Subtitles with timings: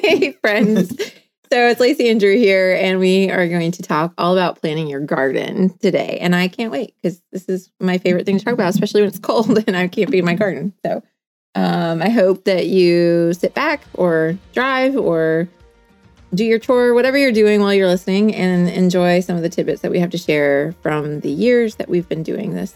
[0.00, 0.90] hey, friends.
[1.50, 4.88] So it's Lacey and Drew here, and we are going to talk all about planting
[4.88, 6.18] your garden today.
[6.20, 9.08] And I can't wait because this is my favorite thing to talk about, especially when
[9.08, 10.72] it's cold and I can't be in my garden.
[10.84, 11.02] So
[11.54, 15.46] um, I hope that you sit back or drive or
[16.32, 19.82] do your chore, whatever you're doing while you're listening, and enjoy some of the tidbits
[19.82, 22.74] that we have to share from the years that we've been doing this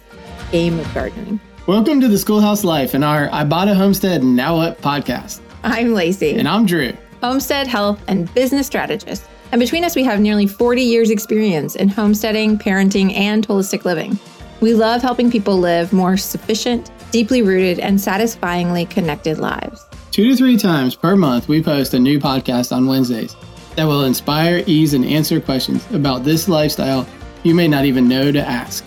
[0.53, 1.41] game of gardening.
[1.67, 5.41] Welcome to the Schoolhouse Life and our I Bought a Homestead Now What podcast.
[5.63, 6.35] I'm Lacey.
[6.39, 6.93] And I'm Drew.
[7.23, 9.25] Homestead, health, and business strategist.
[9.53, 14.19] And between us, we have nearly 40 years' experience in homesteading, parenting, and holistic living.
[14.61, 19.87] We love helping people live more sufficient, deeply rooted, and satisfyingly connected lives.
[20.11, 23.37] Two to three times per month, we post a new podcast on Wednesdays
[23.77, 27.07] that will inspire, ease, and answer questions about this lifestyle
[27.43, 28.85] you may not even know to ask.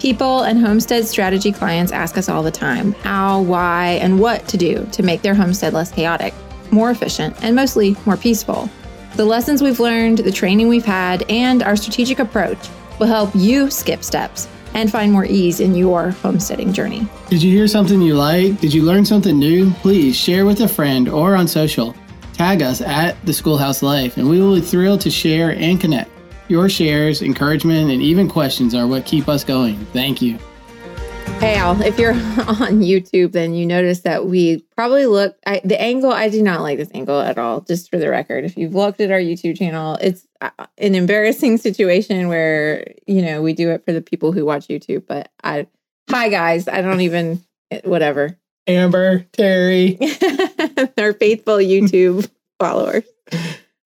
[0.00, 4.56] People and homestead strategy clients ask us all the time how, why, and what to
[4.56, 6.34] do to make their homestead less chaotic,
[6.72, 8.68] more efficient, and mostly more peaceful.
[9.14, 13.70] The lessons we've learned, the training we've had, and our strategic approach will help you
[13.70, 17.06] skip steps and find more ease in your homesteading journey.
[17.28, 18.58] Did you hear something you like?
[18.60, 19.70] Did you learn something new?
[19.82, 21.94] Please share with a friend or on social.
[22.32, 26.10] Tag us at the Schoolhouse Life, and we will be thrilled to share and connect.
[26.48, 29.76] Your shares, encouragement, and even questions are what keep us going.
[29.92, 30.38] Thank you.
[31.42, 35.78] Hey, Al, if you're on YouTube, then you notice that we probably look I, the
[35.78, 36.12] angle.
[36.12, 38.44] I do not like this angle at all, just for the record.
[38.44, 43.42] If you've looked at our YouTube channel, it's uh, an embarrassing situation where, you know,
[43.42, 45.04] we do it for the people who watch YouTube.
[45.08, 45.66] But I,
[46.08, 47.42] hi guys, I don't even,
[47.82, 48.38] whatever.
[48.68, 49.98] Amber, Terry,
[50.96, 53.02] our faithful YouTube followers.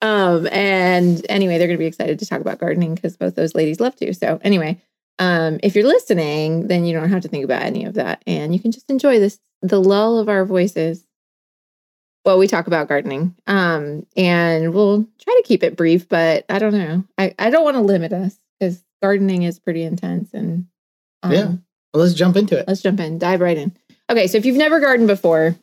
[0.02, 3.54] Um, and anyway, they're going to be excited to talk about gardening because both those
[3.54, 4.12] ladies love to.
[4.12, 4.78] So anyway,
[5.19, 8.55] um, if you're listening, then you don't have to think about any of that, and
[8.55, 11.06] you can just enjoy this the lull of our voices
[12.22, 13.34] while we talk about gardening.
[13.47, 17.05] Um, and we'll try to keep it brief, but I don't know.
[17.17, 20.34] I I don't want to limit us because gardening is pretty intense.
[20.34, 20.67] And
[21.22, 22.66] um, yeah, well, let's jump into it.
[22.69, 23.76] Let's jump in, dive right in.
[24.10, 25.56] Okay, so if you've never gardened before,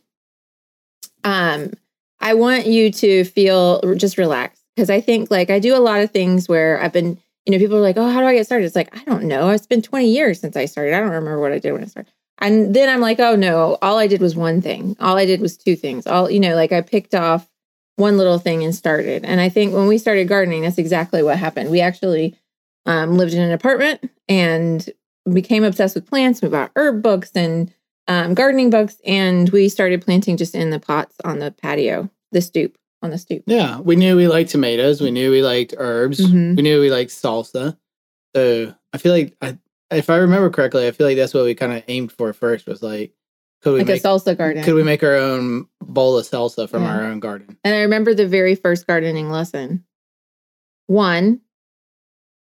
[1.24, 1.72] um,
[2.20, 6.02] I want you to feel just relaxed because I think like I do a lot
[6.02, 8.46] of things where I've been, you know, people are like, oh, how do I get
[8.46, 8.66] started?
[8.66, 9.50] It's like, I don't know.
[9.50, 10.94] It's been 20 years since I started.
[10.94, 12.12] I don't remember what I did when I started.
[12.40, 14.96] And then I'm like, oh no, all I did was one thing.
[15.00, 16.08] All I did was two things.
[16.08, 17.48] All, you know, like I picked off
[17.96, 19.24] one little thing and started.
[19.24, 21.70] And I think when we started gardening, that's exactly what happened.
[21.70, 22.36] We actually
[22.86, 24.90] um, lived in an apartment and
[25.32, 26.42] became obsessed with plants.
[26.42, 27.72] We bought herb books and
[28.08, 32.42] um, gardening books, and we started planting just in the pots on the patio, the
[32.42, 33.44] stoop on the stoop.
[33.46, 35.02] Yeah, we knew we liked tomatoes.
[35.02, 36.20] We knew we liked herbs.
[36.20, 36.56] Mm-hmm.
[36.56, 37.78] We knew we liked salsa.
[38.36, 39.58] So I feel like, I,
[39.92, 42.66] if I remember correctly, I feel like that's what we kind of aimed for first.
[42.66, 43.14] Was like,
[43.62, 44.64] could we like make a salsa garden?
[44.64, 46.96] Could we make our own bowl of salsa from yeah.
[46.96, 47.58] our own garden?
[47.64, 49.84] And I remember the very first gardening lesson.
[50.88, 51.42] One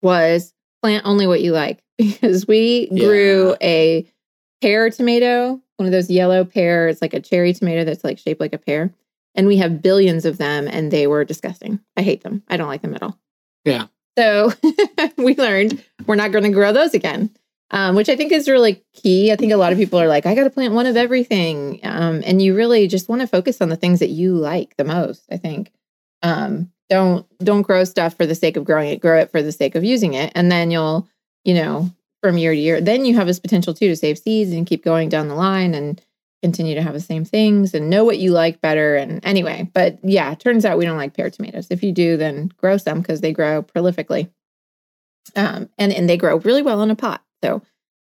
[0.01, 3.67] was plant only what you like because we grew yeah.
[3.67, 4.11] a
[4.61, 6.87] pear tomato, one of those yellow pear.
[6.87, 8.93] It's like a cherry tomato that's like shaped like a pear.
[9.37, 11.79] And we have billions of them and they were disgusting.
[11.95, 12.43] I hate them.
[12.49, 13.17] I don't like them at all.
[13.63, 13.85] Yeah.
[14.17, 14.51] So
[15.17, 17.29] we learned we're not going to grow those again,
[17.71, 19.31] um, which I think is really key.
[19.31, 21.79] I think a lot of people are like, I got to plant one of everything.
[21.83, 24.83] Um, and you really just want to focus on the things that you like the
[24.83, 25.71] most, I think.
[26.23, 29.51] Um, don't don't grow stuff for the sake of growing it grow it for the
[29.51, 31.05] sake of using it and then you'll
[31.43, 32.81] you know from year to year.
[32.81, 35.73] Then you have this potential too to save seeds and keep going down the line
[35.73, 36.01] and
[36.41, 38.95] continue to have the same things and know what you like better.
[38.95, 41.67] And anyway, but yeah, turns out we don't like pear tomatoes.
[41.69, 44.29] If you do, then grow some because they grow prolifically.
[45.35, 47.23] Um, and, and they grow really well in a pot.
[47.43, 47.61] So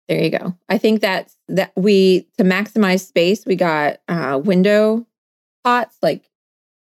[0.09, 0.56] there you go.
[0.69, 5.06] I think that's that we to maximize space, we got uh window
[5.65, 6.31] pots like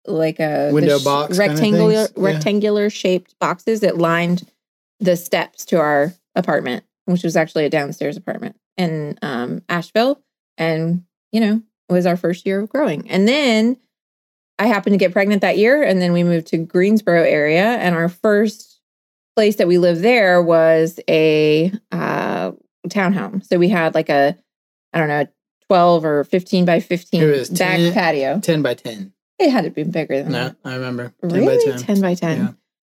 [0.06, 4.50] like a window box rectangular kind of rectangular shaped boxes that lined
[5.00, 10.22] the steps to our apartment which was actually a downstairs apartment in um, Asheville.
[10.58, 13.10] And, you know, it was our first year of growing.
[13.10, 13.78] And then
[14.60, 15.84] I happened to get pregnant that year.
[15.84, 17.64] And then we moved to Greensboro area.
[17.64, 18.82] And our first
[19.36, 22.52] place that we lived there was a uh,
[22.88, 23.46] townhome.
[23.46, 24.36] So we had like a,
[24.94, 25.28] I don't know,
[25.68, 28.40] 12 or 15 by 15 back 10, patio.
[28.40, 29.14] 10 by 10.
[29.40, 30.56] It had to be bigger than no, that.
[30.66, 31.14] I remember.
[31.22, 31.58] 10 really?
[31.58, 31.80] by 10.
[31.80, 32.40] 10 by 10.
[32.40, 32.52] Yeah.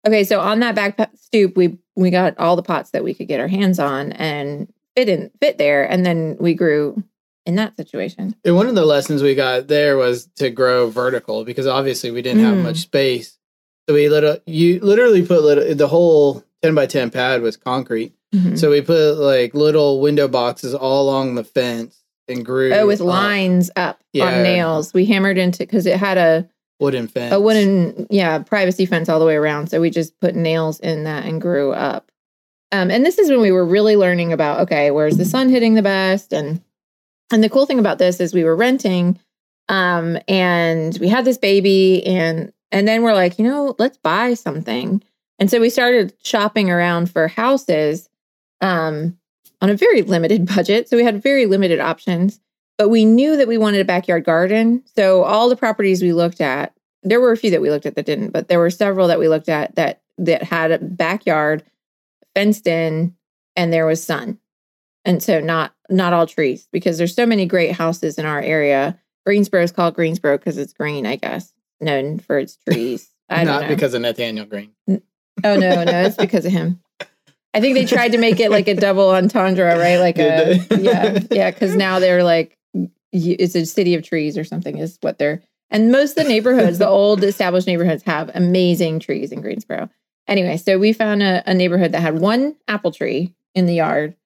[0.06, 3.28] Okay, so on that back stoop, we we got all the pots that we could
[3.28, 7.05] get our hands on and fit in fit there, and then we grew
[7.46, 8.34] in that situation.
[8.44, 12.22] And one of the lessons we got there was to grow vertical because obviously we
[12.22, 12.54] didn't mm.
[12.54, 13.38] have much space.
[13.88, 18.14] So we little you literally put little the whole ten by ten pad was concrete.
[18.34, 18.56] Mm-hmm.
[18.56, 22.72] So we put like little window boxes all along the fence and grew.
[22.72, 23.06] Oh, with up.
[23.06, 24.26] lines up yeah.
[24.26, 24.94] on nails.
[24.94, 26.48] We hammered into because it had a
[26.81, 27.32] wooden fence.
[27.32, 31.04] a wooden yeah privacy fence all the way around so we just put nails in
[31.04, 32.10] that and grew up
[32.72, 35.75] um, and this is when we were really learning about okay where's the sun hitting
[35.75, 36.62] the best and
[37.32, 39.19] and the cool thing about this is we were renting
[39.69, 44.35] um, and we had this baby and and then we're like you know let's buy
[44.35, 45.03] something
[45.38, 48.09] and so we started shopping around for houses
[48.61, 49.17] um,
[49.61, 52.41] on a very limited budget so we had very limited options
[52.81, 54.82] but we knew that we wanted a backyard garden.
[54.97, 56.73] So all the properties we looked at,
[57.03, 59.19] there were a few that we looked at that didn't, but there were several that
[59.19, 61.62] we looked at that that had a backyard
[62.35, 63.15] fenced in
[63.55, 64.38] and there was sun.
[65.05, 68.98] And so not not all trees because there's so many great houses in our area.
[69.26, 73.10] Greensboro is called Greensboro because it's green, I guess, known for its trees.
[73.28, 74.72] I Not because of Nathanael Greene.
[74.88, 74.98] oh
[75.42, 76.81] no, no, it's because of him.
[77.52, 79.98] I think they tried to make it like a double entendre, right?
[79.98, 80.82] Like a they?
[80.82, 81.50] yeah, yeah.
[81.50, 82.56] Because now they're like,
[83.12, 85.43] it's a city of trees or something is what they're.
[85.70, 89.88] And most of the neighborhoods, the old established neighborhoods, have amazing trees in Greensboro.
[90.26, 94.16] Anyway, so we found a, a neighborhood that had one apple tree in the yard.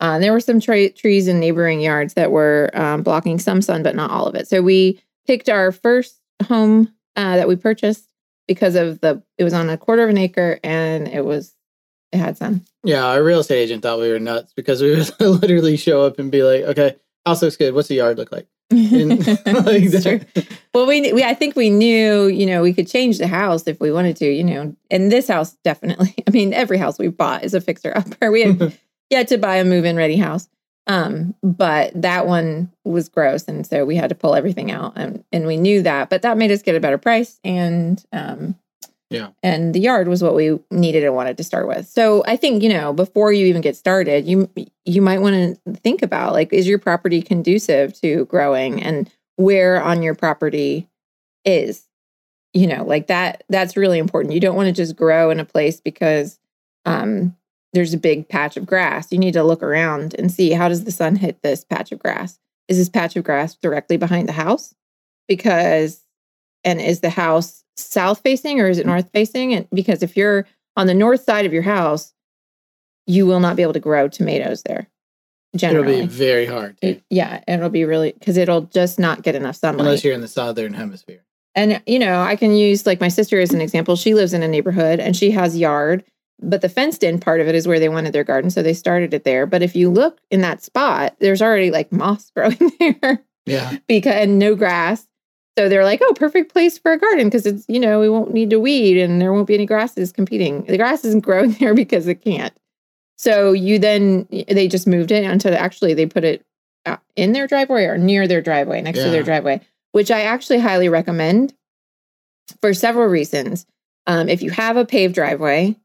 [0.00, 3.82] Uh, there were some tra- trees in neighboring yards that were um, blocking some sun,
[3.82, 4.48] but not all of it.
[4.48, 8.08] So we picked our first home uh, that we purchased
[8.48, 9.22] because of the.
[9.38, 11.54] It was on a quarter of an acre, and it was
[12.12, 12.62] it had sun.
[12.82, 16.18] Yeah, our real estate agent thought we were nuts because we would literally show up
[16.18, 16.96] and be like, "Okay,
[17.26, 17.74] house looks good.
[17.74, 20.20] What's the yard look like?" And, like, It's true.
[20.72, 23.78] Well, we, we I think we knew, you know, we could change the house if
[23.78, 24.74] we wanted to, you know.
[24.90, 26.14] And this house definitely.
[26.26, 28.30] I mean, every house we bought is a fixer upper.
[28.32, 28.78] We had
[29.10, 30.48] yet to buy a move-in ready house.
[30.86, 35.24] Um, but that one was gross, and so we had to pull everything out, and
[35.32, 36.10] and we knew that.
[36.10, 38.54] But that made us get a better price, and um,
[39.08, 39.28] Yeah.
[39.42, 41.86] and the yard was what we needed and wanted to start with.
[41.88, 44.50] So I think you know before you even get started, you
[44.84, 49.82] you might want to think about like is your property conducive to growing, and where
[49.82, 50.86] on your property
[51.46, 51.88] is,
[52.52, 53.42] you know, like that.
[53.48, 54.34] That's really important.
[54.34, 56.38] You don't want to just grow in a place because
[56.84, 57.34] um,
[57.74, 59.10] there's a big patch of grass.
[59.12, 61.98] You need to look around and see how does the sun hit this patch of
[61.98, 62.38] grass?
[62.68, 64.74] Is this patch of grass directly behind the house?
[65.28, 66.00] Because
[66.62, 69.52] and is the house south facing or is it north facing?
[69.52, 72.14] And because if you're on the north side of your house,
[73.06, 74.88] you will not be able to grow tomatoes there.
[75.56, 75.94] Generally.
[75.94, 79.56] It'll be very hard, It- yeah, it'll be really because it'll just not get enough
[79.56, 79.80] sunlight.
[79.86, 81.22] unless you're in the southern hemisphere.
[81.54, 83.94] And you know, I can use like my sister as an example.
[83.94, 86.02] She lives in a neighborhood and she has yard,
[86.40, 88.74] but the fenced in part of it is where they wanted their garden, so they
[88.74, 89.46] started it there.
[89.46, 94.14] But if you look in that spot, there's already like moss growing there Yeah, because
[94.14, 95.06] and no grass.
[95.56, 98.34] So they're like, "Oh, perfect place for a garden because it's, you know, we won't
[98.34, 100.64] need to weed and there won't be any grasses competing.
[100.64, 102.52] The grass isn't growing there because it can't."
[103.16, 106.44] So you then they just moved it until actually they put it
[107.16, 109.60] in their driveway or near their driveway, next to their driveway,
[109.92, 111.54] which I actually highly recommend
[112.60, 113.66] for several reasons.
[114.06, 115.76] Um, if you have a paved driveway,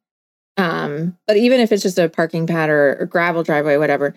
[0.59, 4.13] um, but even if it's just a parking pad or, or gravel driveway, whatever,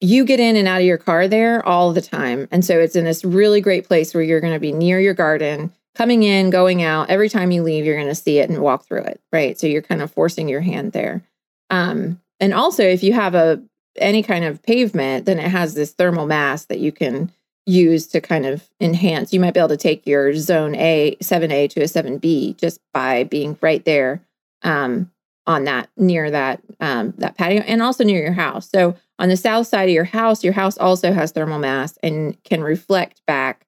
[0.00, 2.48] you get in and out of your car there all the time.
[2.50, 5.14] And so it's in this really great place where you're going to be near your
[5.14, 7.10] garden, coming in, going out.
[7.10, 9.58] Every time you leave, you're going to see it and walk through it, right?
[9.60, 11.22] So you're kind of forcing your hand there.
[11.68, 13.62] Um, and also, if you have a
[13.96, 17.30] any kind of pavement, then it has this thermal mass that you can
[17.66, 19.34] use to kind of enhance.
[19.34, 23.24] You might be able to take your zone A, 7A to a 7B just by
[23.24, 24.22] being right there
[24.62, 25.10] um,
[25.46, 28.70] on that, near that, um, that patio and also near your house.
[28.70, 32.40] So on the south side of your house, your house also has thermal mass and
[32.44, 33.66] can reflect back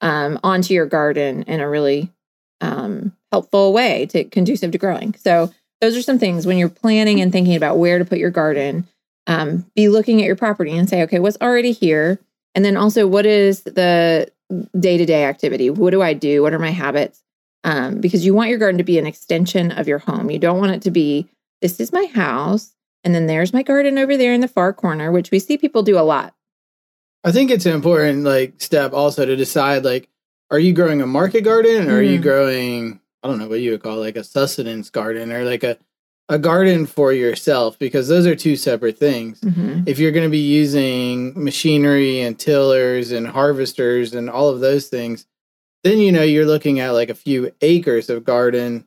[0.00, 2.10] um, onto your garden in a really
[2.60, 5.14] um, helpful way to conducive to growing.
[5.14, 8.30] So those are some things when you're planning and thinking about where to put your
[8.30, 8.86] garden.
[9.26, 12.18] Um, be looking at your property and say, okay, what's already here,
[12.54, 14.30] and then also what is the
[14.78, 15.70] day to day activity?
[15.70, 16.42] What do I do?
[16.42, 17.22] What are my habits?
[17.64, 20.30] Um, because you want your garden to be an extension of your home.
[20.30, 21.28] You don't want it to be
[21.62, 25.10] this is my house, and then there's my garden over there in the far corner,
[25.10, 26.34] which we see people do a lot.
[27.24, 30.08] I think it's an important like step also to decide like,
[30.50, 32.22] are you growing a market garden or are you Mhm.
[32.22, 35.78] growing I don't know what you would call like a sustenance garden or like a
[36.28, 39.40] a garden for yourself because those are two separate things.
[39.86, 44.88] if you're going to be using machinery and tillers and harvesters and all of those
[44.88, 45.26] things,
[45.84, 48.86] then you know you're looking at like a few acres of garden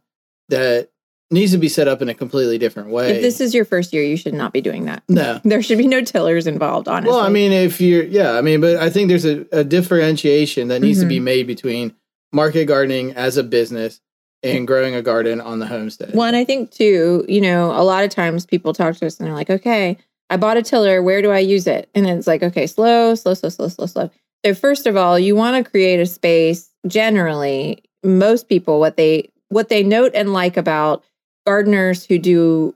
[0.49, 0.89] that
[1.29, 3.11] needs to be set up in a completely different way.
[3.17, 5.03] If this is your first year, you should not be doing that.
[5.09, 5.39] no.
[5.45, 7.11] There should be no tillers involved, honestly.
[7.11, 10.69] Well, I mean, if you're, yeah, I mean, but I think there's a, a differentiation
[10.69, 11.09] that needs to Mm-hmm.
[11.09, 11.93] be made between
[12.31, 13.99] market gardening as a business
[14.43, 16.13] and growing a garden on the homestead.
[16.13, 19.27] One, I think too, you know, a lot of times people talk to us and
[19.27, 19.97] they're like, okay,
[20.29, 21.01] I bought a tiller.
[21.01, 21.89] Where do I use it?
[21.95, 24.11] And it's like, okay, slow, slow, slow, slow, slow, slow.
[24.45, 29.29] So, first of all, you want to create a space generally most people what they
[29.49, 31.03] what they note and like about
[31.45, 32.75] gardeners who do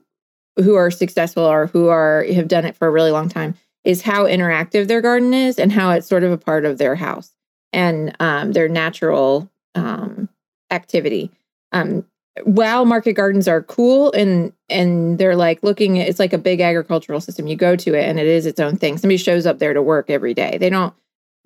[0.56, 3.54] who are successful or who are have done it for a really long time
[3.84, 6.94] is how interactive their garden is and how it's sort of a part of their
[6.94, 7.34] house
[7.72, 10.28] and um, their natural um,
[10.70, 11.30] activity.
[11.72, 12.04] Um,
[12.44, 17.20] while market gardens are cool and and they're like looking it's like a big agricultural
[17.20, 17.46] system.
[17.46, 18.96] You go to it and it is its own thing.
[18.96, 20.56] Somebody shows up there to work every day.
[20.58, 20.94] They don't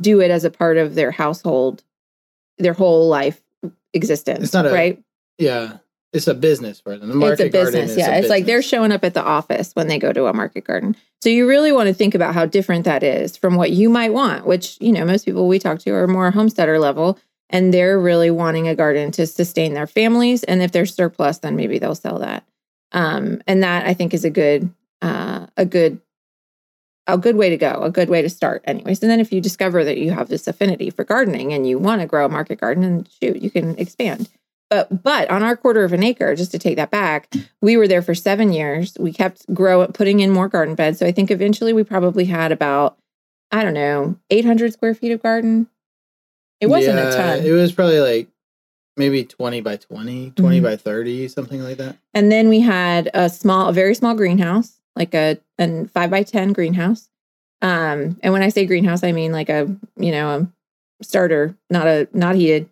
[0.00, 1.82] do it as a part of their household,
[2.58, 3.40] their whole life
[3.92, 4.44] existence.
[4.44, 5.02] It's not a- right.
[5.38, 5.78] Yeah,
[6.12, 7.08] it's a business for them.
[7.08, 7.96] The market it's a business.
[7.96, 10.32] Yeah, a it's like they're showing up at the office when they go to a
[10.32, 10.96] market garden.
[11.22, 14.12] So you really want to think about how different that is from what you might
[14.12, 14.46] want.
[14.46, 17.18] Which you know most people we talk to are more homesteader level,
[17.50, 20.42] and they're really wanting a garden to sustain their families.
[20.44, 22.44] And if they're surplus, then maybe they'll sell that.
[22.92, 24.72] Um, and that I think is a good
[25.02, 26.00] uh, a good
[27.06, 29.02] a good way to go, a good way to start, anyways.
[29.02, 32.00] And then if you discover that you have this affinity for gardening and you want
[32.00, 34.28] to grow a market garden, and shoot, you can expand.
[34.68, 37.86] But but on our quarter of an acre, just to take that back, we were
[37.86, 38.96] there for seven years.
[38.98, 40.98] We kept growing, putting in more garden beds.
[40.98, 42.98] So I think eventually we probably had about,
[43.52, 45.68] I don't know, 800 square feet of garden.
[46.60, 47.46] It wasn't Yeah, a ton.
[47.46, 48.28] It was probably like
[48.96, 50.62] maybe 20 by 20, 20 Mhm.
[50.64, 51.96] by 30, something like that.
[52.14, 56.22] And then we had a small, a very small greenhouse, like a, a five by
[56.22, 57.08] 10 greenhouse.
[57.62, 60.48] Um, and when I say greenhouse, I mean like a, you know,
[61.00, 62.68] a starter, not a, not heated.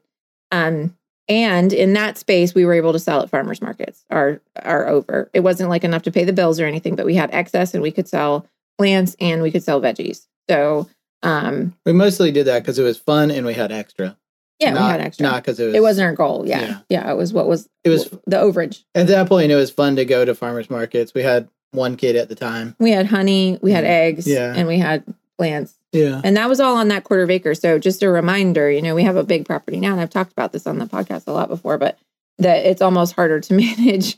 [0.50, 0.96] Um,
[1.28, 5.30] and in that space, we were able to sell at farmers markets are, are over.
[5.32, 7.82] It wasn't like enough to pay the bills or anything, but we had excess and
[7.82, 8.46] we could sell
[8.78, 10.26] plants and we could sell veggies.
[10.50, 10.88] So,
[11.22, 14.18] um, We mostly did that because it was fun and we had extra.
[14.60, 15.22] yeah, not, we had extra.
[15.22, 15.74] Not because it was.
[15.74, 16.44] it wasn't our goal.
[16.46, 16.60] Yeah.
[16.60, 16.78] Yeah.
[16.90, 17.10] yeah.
[17.10, 18.84] It was what was, It was the overage.
[18.94, 19.50] at that point.
[19.50, 21.14] It was fun to go to farmers markets.
[21.14, 22.74] We had one kid at the time.
[22.78, 24.52] We had honey, we had eggs, Yeah.
[24.56, 25.04] and we had
[25.38, 25.74] plants.
[25.92, 26.20] Yeah.
[26.24, 27.54] And that was all on that quarter of acre.
[27.54, 30.32] So just a reminder, you know, we have a big property now, and I've talked
[30.32, 31.98] about this on the podcast a lot before, but
[32.38, 34.16] that it's almost harder to manage,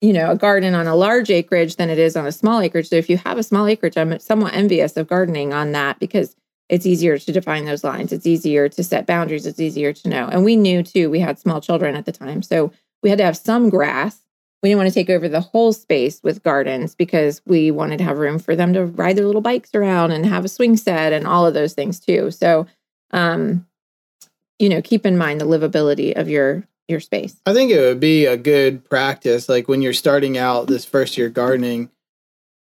[0.00, 2.88] you know, a garden on a large acreage than it is on a small acreage.
[2.88, 6.34] So if you have a small acreage, I'm somewhat envious of gardening on that because
[6.68, 8.12] it's easier to define those lines.
[8.12, 9.46] It's easier to set boundaries.
[9.46, 10.26] It's easier to know.
[10.26, 12.42] And we knew too, we had small children at the time.
[12.42, 12.72] So
[13.04, 14.18] we had to have some grass.
[14.62, 18.04] We didn't want to take over the whole space with gardens because we wanted to
[18.04, 21.12] have room for them to ride their little bikes around and have a swing set
[21.12, 22.30] and all of those things too.
[22.30, 22.66] So,
[23.12, 23.66] um,
[24.58, 27.36] you know, keep in mind the livability of your your space.
[27.44, 31.18] I think it would be a good practice, like when you're starting out this first
[31.18, 31.90] year gardening,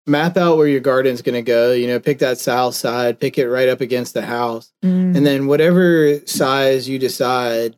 [0.07, 1.73] map out where your garden's going to go.
[1.73, 5.15] You know, pick that south side, pick it right up against the house, Mm.
[5.17, 7.75] and then whatever size you decide,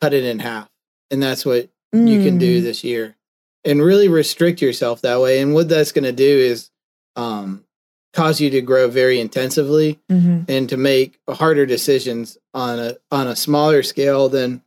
[0.00, 0.68] cut it in half,
[1.10, 2.62] and that's what you can do Mm.
[2.62, 3.16] this year,
[3.64, 5.40] and really restrict yourself that way.
[5.40, 6.70] And what that's going to do is
[7.16, 7.64] um,
[8.12, 10.48] cause you to grow very intensively Mhm.
[10.48, 14.62] and to make harder decisions on a on a smaller scale than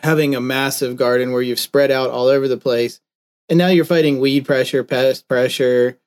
[0.00, 3.00] having a massive garden where you've spread out all over the place
[3.48, 5.98] and now you're fighting weed pressure pest pressure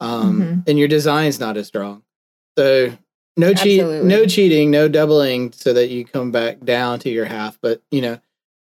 [0.00, 0.68] um, Mhm.
[0.68, 2.02] and your design's not as strong
[2.58, 2.92] so
[3.36, 7.58] no cheat no cheating no doubling so that you come back down to your half
[7.62, 8.18] but you know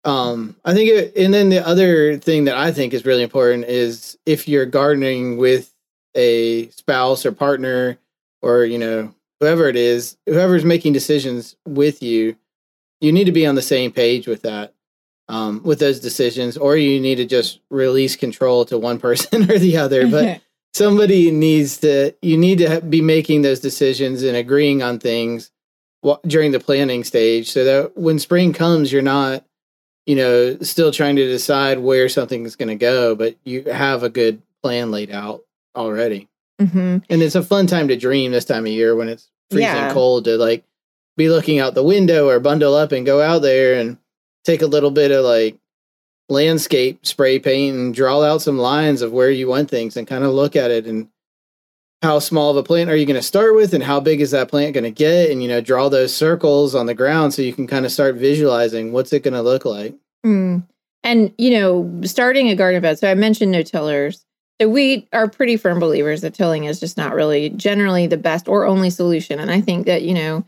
[0.05, 3.65] um, i think it, and then the other thing that i think is really important
[3.65, 5.75] is if you're gardening with
[6.15, 7.99] a spouse or partner
[8.43, 12.37] or you know whoever it is whoever's making decisions with you
[13.01, 14.75] you need to be on the same page with that
[15.29, 19.59] um, with those decisions or you need to just release control to one person or
[19.59, 20.09] the other.
[20.15, 20.41] But
[20.73, 25.51] somebody needs to you need to be making those decisions and agreeing on things
[26.27, 29.45] during the planning stage so that when spring comes you're not
[30.07, 34.11] you know still trying to decide where something's going to go but you have a
[34.11, 35.43] good plan laid out
[35.77, 36.29] already
[36.61, 37.03] Mhm.
[37.11, 39.93] and it's a fun time to dream this time of year when it's freezing Yeah.
[39.93, 40.63] cold to like
[41.17, 43.99] be looking out the window or bundle up and go out there and
[44.45, 45.57] take a little bit of like
[46.29, 50.25] landscape spray paint and draw out some lines of where you want things and kind
[50.25, 51.09] of look at it and
[52.05, 54.31] how small of a plant are you going to start with and how big is
[54.31, 57.43] that plant going to get and you know draw those circles on the ground so
[57.43, 59.95] you can kind of start visualizing what's it going to look like
[60.25, 60.67] Mm.
[61.03, 62.99] And you know, starting a garden bed.
[62.99, 64.25] So I mentioned no tillers.
[64.61, 68.49] So we are pretty firm believers that tilling is just not really generally the best
[68.49, 69.39] or only solution.
[69.39, 70.45] And I think that you know,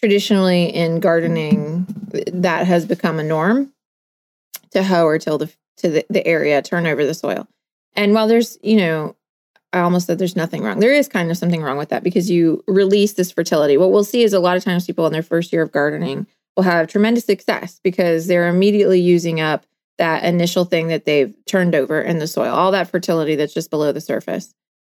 [0.00, 1.86] traditionally in gardening,
[2.32, 3.72] that has become a norm
[4.72, 7.48] to hoe or till the to the, the area, turn over the soil.
[7.94, 9.16] And while there's you know,
[9.76, 10.80] I almost said there's nothing wrong.
[10.80, 13.76] There is kind of something wrong with that because you release this fertility.
[13.76, 16.26] What we'll see is a lot of times people in their first year of gardening
[16.56, 19.66] will have tremendous success because they're immediately using up
[19.98, 23.68] that initial thing that they've turned over in the soil, all that fertility that's just
[23.68, 24.54] below the surface.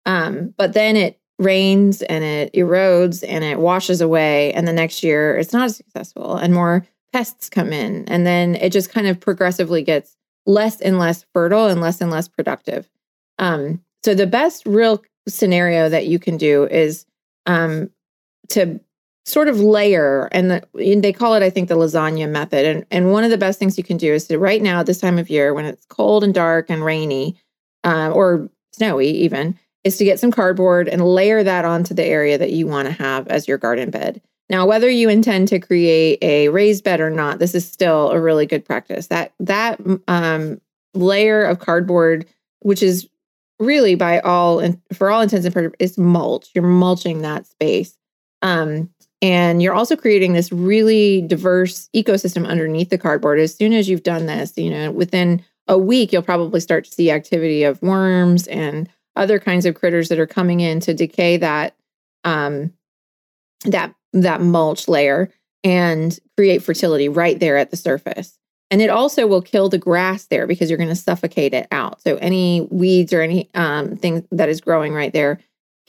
[0.04, 4.52] Um, but then it rains and it erodes and it washes away.
[4.52, 6.36] And the next year it's not as successful.
[6.36, 8.04] And more pests come in.
[8.08, 12.10] And then it just kind of progressively gets less and less fertile and less and
[12.10, 12.90] less productive.
[13.38, 17.06] Um, so the best real scenario that you can do is
[17.46, 17.90] um,
[18.50, 18.78] to
[19.24, 22.64] sort of layer, and, the, and they call it, I think, the lasagna method.
[22.64, 24.86] And and one of the best things you can do is to right now, at
[24.86, 27.36] this time of year, when it's cold and dark and rainy,
[27.82, 32.38] uh, or snowy even, is to get some cardboard and layer that onto the area
[32.38, 34.22] that you want to have as your garden bed.
[34.48, 38.20] Now, whether you intend to create a raised bed or not, this is still a
[38.20, 39.08] really good practice.
[39.08, 40.60] That that um,
[40.94, 42.24] layer of cardboard,
[42.60, 43.08] which is
[43.58, 46.50] really by all and for all intents and purposes is mulch.
[46.54, 47.96] You're mulching that space.
[48.42, 48.90] Um,
[49.22, 53.38] and you're also creating this really diverse ecosystem underneath the cardboard.
[53.38, 56.90] As soon as you've done this you know within a week you'll probably start to
[56.90, 61.38] see activity of worms and other kinds of critters that are coming in to decay
[61.38, 61.74] that
[62.24, 62.72] um,
[63.64, 65.30] that that mulch layer
[65.64, 68.38] and create fertility right there at the surface
[68.70, 72.00] and it also will kill the grass there because you're going to suffocate it out.
[72.02, 75.40] So any weeds or any um, thing that is growing right there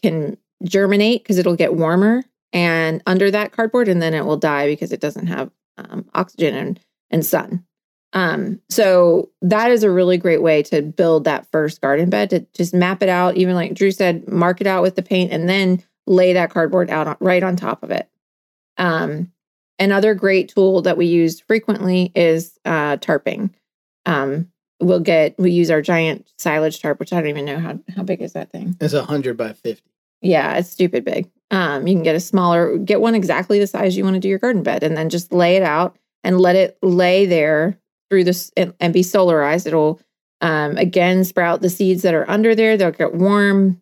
[0.02, 4.68] can germinate because it'll get warmer and under that cardboard, and then it will die
[4.68, 6.80] because it doesn't have um, oxygen and,
[7.12, 7.64] and sun.
[8.14, 12.48] Um, so that is a really great way to build that first garden bed to
[12.56, 15.50] just map it out, even like Drew said, mark it out with the paint, and
[15.50, 18.10] then lay that cardboard out on, right on top of it.
[18.78, 19.32] Um,
[19.80, 23.52] Another great tool that we use frequently is uh, tarping.
[24.06, 27.80] Um, we'll get we use our giant silage tarp, which I don't even know how
[27.96, 28.76] how big is that thing.
[28.82, 29.84] It's a hundred by fifty.
[30.22, 31.30] Yeah, it's stupid big.
[31.52, 34.28] Um, you can get a smaller, get one exactly the size you want to do
[34.28, 37.80] your garden bed, and then just lay it out and let it lay there
[38.10, 39.68] through this and, and be solarized.
[39.68, 40.02] It'll
[40.42, 42.78] um, again sprout the seeds that are under there.
[42.78, 43.82] They'll get warm,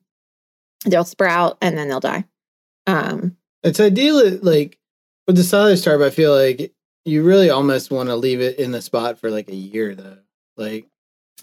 [0.86, 2.26] they'll sprout, and then they'll die.
[2.86, 4.78] Um, it's ideal, like
[5.28, 6.74] with the silage tarp, I feel like
[7.06, 10.18] you really almost want to leave it in the spot for like a year, though.
[10.58, 10.88] Like,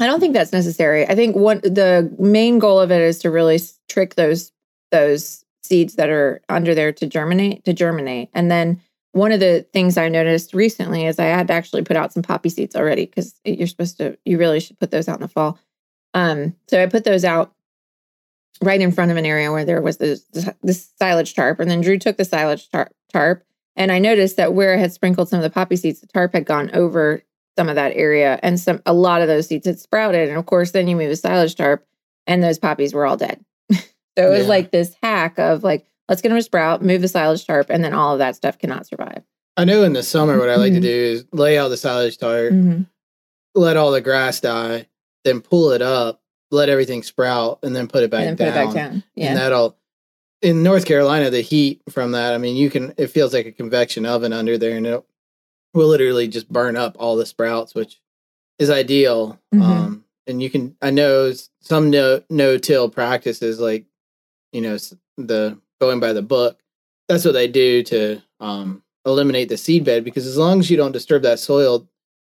[0.01, 1.07] I don't think that's necessary.
[1.07, 4.53] I think what the main goal of it is to really trick those
[4.91, 8.81] those seeds that are under there to germinate to germinate, and then
[9.13, 12.23] one of the things I noticed recently is I had to actually put out some
[12.23, 15.29] poppy seeds already because you're supposed to, you really should put those out in the
[15.29, 15.59] fall.
[16.15, 17.53] Um, so I put those out
[18.63, 20.23] right in front of an area where there was this,
[20.63, 23.45] this silage tarp, and then Drew took the silage tarp, tarp
[23.77, 26.35] and I noticed that where I had sprinkled some of the poppy seeds, the tarp
[26.35, 27.23] had gone over
[27.57, 30.29] some of that area and some a lot of those seeds had sprouted.
[30.29, 31.87] And of course, then you move a silage tarp
[32.27, 33.45] and those poppies were all dead.
[33.73, 33.81] so
[34.17, 34.49] it was yeah.
[34.49, 37.83] like this hack of like, let's get them to sprout, move the silage tarp, and
[37.83, 39.23] then all of that stuff cannot survive.
[39.57, 40.83] I know in the summer what I like mm-hmm.
[40.83, 42.83] to do is lay out the silage tarp, mm-hmm.
[43.55, 44.87] let all the grass die,
[45.25, 48.37] then pull it up, let everything sprout, and then put it back, down.
[48.37, 49.05] Put it back down.
[49.15, 49.29] Yeah.
[49.29, 49.77] And that'll
[50.43, 53.53] in North Carolina, the heat from that, I mean, you can, it feels like a
[53.53, 55.05] convection oven under there and it
[55.73, 58.01] will literally just burn up all the sprouts, which
[58.59, 59.39] is ideal.
[59.55, 59.63] Mm-hmm.
[59.63, 63.87] Um, and you can, I know some no, no till practices like,
[64.53, 64.77] you know,
[65.17, 66.59] the going by the book,
[67.09, 70.77] that's what they do to um, eliminate the seed bed because as long as you
[70.77, 71.89] don't disturb that soil,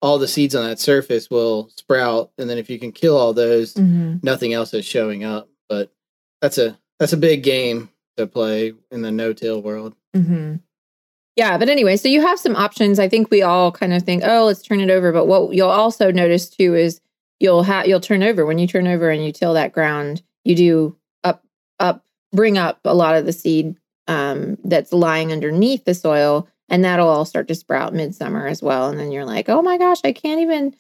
[0.01, 2.31] all the seeds on that surface will sprout.
[2.37, 4.17] And then if you can kill all those, mm-hmm.
[4.21, 5.49] nothing else is showing up.
[5.67, 5.91] But
[6.41, 9.95] that's a, that's a big game to play in the no-till world.
[10.15, 10.55] Mm-hmm.
[11.35, 12.97] Yeah, but anyway, so you have some options.
[12.97, 15.11] I think we all kind of think, oh, let's turn it over.
[15.11, 17.01] But what you'll also notice too is
[17.39, 20.23] you'll have you'll turn over when you turn over and you till that ground.
[20.45, 21.43] You do up
[21.79, 23.75] up bring up a lot of the seed
[24.07, 28.89] um, that's lying underneath the soil, and that'll all start to sprout midsummer as well.
[28.89, 30.75] And then you're like, oh my gosh, I can't even,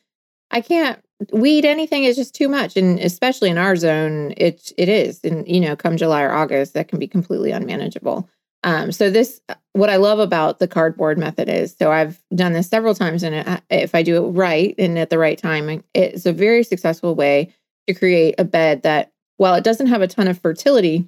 [0.51, 0.99] I can't
[1.31, 5.47] weed anything is just too much and especially in our zone it it is and
[5.47, 8.29] you know come july or august that can be completely unmanageable.
[8.63, 9.41] Um, so this
[9.73, 13.61] what i love about the cardboard method is so i've done this several times and
[13.69, 17.53] if i do it right and at the right time it's a very successful way
[17.87, 21.07] to create a bed that while it doesn't have a ton of fertility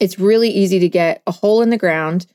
[0.00, 2.26] it's really easy to get a hole in the ground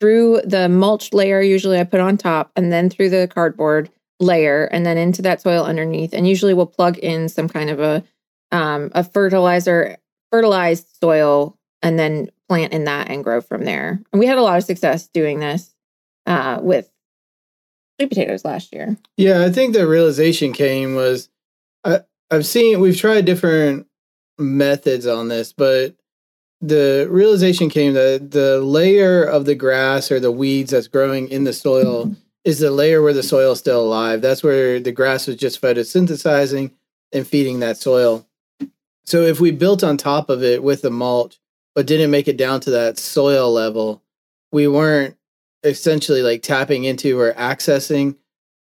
[0.00, 4.64] through the mulch layer usually i put on top and then through the cardboard layer
[4.64, 6.12] and then into that soil underneath.
[6.12, 8.04] And usually we'll plug in some kind of a
[8.52, 9.96] um, a fertilizer,
[10.30, 14.00] fertilized soil, and then plant in that and grow from there.
[14.12, 15.74] And we had a lot of success doing this
[16.26, 16.88] uh, with
[17.98, 18.96] sweet potatoes last year.
[19.16, 21.28] Yeah, I think the realization came was
[21.84, 22.00] I,
[22.30, 23.86] I've seen we've tried different
[24.38, 25.96] methods on this, but
[26.60, 31.44] the realization came that the layer of the grass or the weeds that's growing in
[31.44, 34.20] the soil mm-hmm is the layer where the soil is still alive.
[34.20, 36.72] That's where the grass was just photosynthesizing
[37.12, 38.26] and feeding that soil.
[39.04, 41.38] So if we built on top of it with the mulch,
[41.74, 44.02] but didn't make it down to that soil level,
[44.52, 45.16] we weren't
[45.64, 48.16] essentially like tapping into or accessing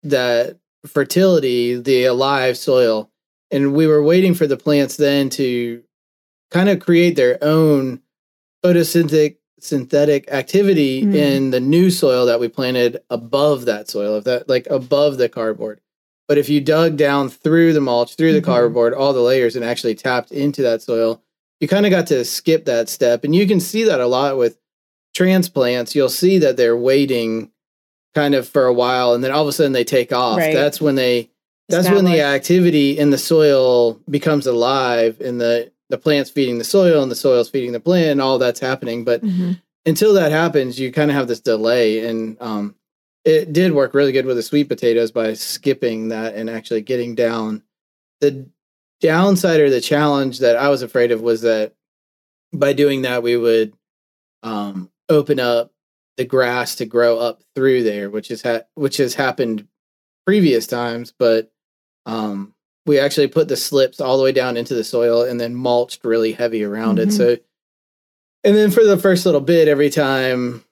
[0.02, 3.10] that fertility, the alive soil.
[3.50, 5.82] And we were waiting for the plants then to
[6.50, 8.02] kind of create their own
[8.64, 11.14] photosynthetic synthetic activity Mm.
[11.14, 15.28] in the new soil that we planted above that soil, of that like above the
[15.28, 15.80] cardboard.
[16.26, 18.44] But if you dug down through the mulch, through the Mhm.
[18.44, 21.22] cardboard, all the layers, and actually tapped into that soil,
[21.60, 23.24] you kind of got to skip that step.
[23.24, 24.58] And you can see that a lot with
[25.14, 25.94] transplants.
[25.94, 27.50] You'll see that they're waiting
[28.14, 30.38] kind of for a while, and then all of a sudden they take off.
[30.38, 30.54] Right.
[30.54, 31.30] That's when they
[31.70, 36.64] that's when the activity in the soil becomes alive and the the plant's feeding the
[36.64, 39.60] soil and the soil's feeding the plant and all that's happening but Mhm.
[39.86, 42.74] until that happens you kind of have this delay and um
[43.24, 47.14] it did work really good with the sweet potatoes by skipping that and actually getting
[47.14, 47.62] down
[48.20, 48.46] the
[49.00, 51.74] downside or the challenge that i was afraid of was that
[52.52, 53.72] by doing that we would
[54.42, 55.72] um open up
[56.16, 59.66] the grass to grow up through there which is ha- which has happened
[60.26, 61.50] previous times but
[62.06, 62.54] um,
[62.88, 66.04] we actually put the slips all the way down into the soil and then mulched
[66.04, 67.10] really heavy around it.
[67.10, 67.16] Mhm.
[67.16, 67.36] So,
[68.44, 70.64] and then for the first little bit, every time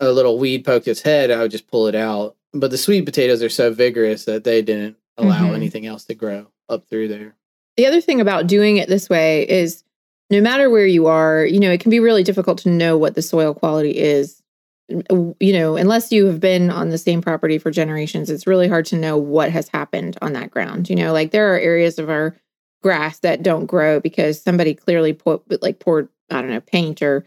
[0.00, 2.36] a little weed poked its head, I would just pull it out.
[2.54, 5.54] But the sweet potatoes are so vigorous that they didn't allow Mhm.
[5.54, 7.34] anything else to grow up through there.
[7.76, 9.82] The other thing about doing it this way is
[10.30, 13.14] no matter where you are, you know, it can be really difficult to know what
[13.14, 14.42] the soil quality is.
[14.88, 18.86] You know, unless you have been on the same property for generations, it's really hard
[18.86, 20.88] to know what has happened on that ground.
[20.88, 22.36] You know, like there are areas of our
[22.82, 27.26] grass that don't grow because somebody clearly put like poured, I don't know, paint or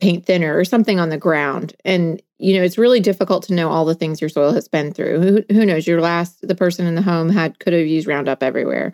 [0.00, 1.74] paint thinner or something on the ground.
[1.84, 4.92] And, you know, it's really difficult to know all the things your soil has been
[4.92, 5.20] through.
[5.20, 5.86] Who, who knows?
[5.86, 8.92] Your last, the person in the home had could have used Roundup everywhere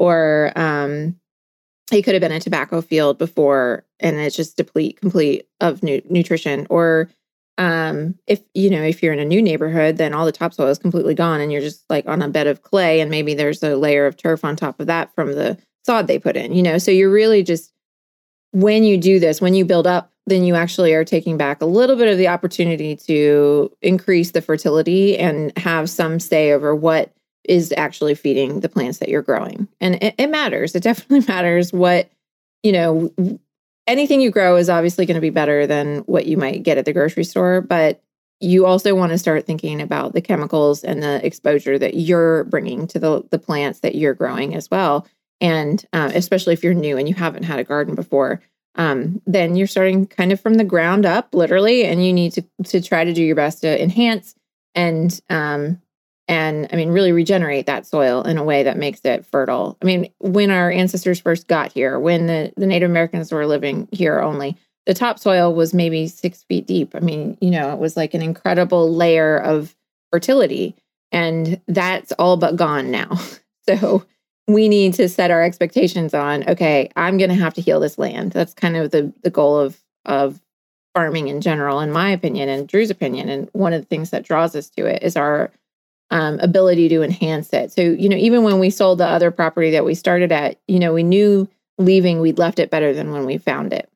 [0.00, 1.14] or um
[1.92, 6.02] it could have been a tobacco field before and it's just deplete complete of nu-
[6.08, 7.08] nutrition or
[7.60, 10.78] um if you know if you're in a new neighborhood then all the topsoil is
[10.78, 13.76] completely gone and you're just like on a bed of clay and maybe there's a
[13.76, 16.78] layer of turf on top of that from the sod they put in you know
[16.78, 17.72] so you're really just
[18.50, 21.66] when you do this when you build up then you actually are taking back a
[21.66, 27.12] little bit of the opportunity to increase the fertility and have some say over what
[27.44, 29.66] is actually feeding the plants that you're growing.
[29.80, 30.74] And it, it matters.
[30.74, 32.10] It definitely matters what,
[32.62, 33.12] you know,
[33.90, 36.84] anything you grow is obviously going to be better than what you might get at
[36.84, 37.60] the grocery store.
[37.60, 38.02] But
[38.40, 42.86] you also want to start thinking about the chemicals and the exposure that you're bringing
[42.86, 45.06] to the, the plants that you're growing as well.
[45.40, 48.40] And uh, especially if you're new and you haven't had a garden before,
[48.76, 52.44] um, then you're starting kind of from the ground up, literally, and you need to
[52.64, 54.34] to try to do your best to enhance
[54.74, 55.80] and um,
[56.30, 59.76] and I mean, really regenerate that soil in a way that makes it fertile.
[59.82, 63.88] I mean, when our ancestors first got here, when the, the Native Americans were living
[63.90, 66.94] here only, the topsoil was maybe six feet deep.
[66.94, 69.74] I mean, you know, it was like an incredible layer of
[70.12, 70.76] fertility.
[71.10, 73.10] And that's all but gone now.
[73.68, 74.04] So
[74.48, 77.98] we need to set our expectations on, okay, I'm going to have to heal this
[77.98, 78.32] land.
[78.32, 80.40] That's kind of the, the goal of, of
[80.92, 83.28] farming in general, in my opinion, and Drew's opinion.
[83.28, 85.52] And one of the things that draws us to it is our
[86.10, 87.72] um, ability to enhance it.
[87.72, 90.78] So, you know, even when we sold the other property that we started at, you
[90.78, 93.88] know, we knew leaving we'd left it better than when we found it.